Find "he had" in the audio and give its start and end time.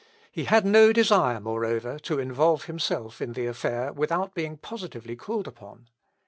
0.31-0.65